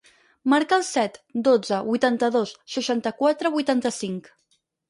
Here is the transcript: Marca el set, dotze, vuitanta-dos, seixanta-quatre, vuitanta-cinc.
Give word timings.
Marca 0.53 0.77
el 0.79 0.85
set, 0.87 1.19
dotze, 1.49 1.79
vuitanta-dos, 1.91 2.57
seixanta-quatre, 2.77 3.55
vuitanta-cinc. 3.59 4.35